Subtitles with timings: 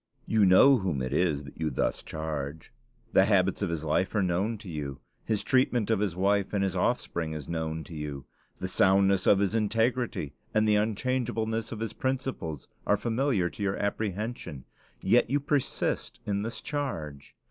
[0.25, 2.73] You know whom it is that you thus charge.
[3.13, 6.63] The habits of his life are known to you; his treatment of his wife and
[6.63, 8.25] his offspring is known to you;
[8.57, 13.77] the soundness of his integrity and the unchangeableness of his principles are familiar to your
[13.77, 14.65] apprehension:
[15.03, 17.35] yet you persist in this charge!